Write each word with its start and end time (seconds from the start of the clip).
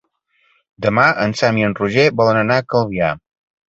Demà 0.85 1.05
en 1.27 1.37
Sam 1.43 1.61
i 1.63 1.69
en 1.69 1.79
Roger 1.83 2.09
volen 2.25 2.45
anar 2.45 2.61
a 2.63 2.69
Calvià. 2.77 3.17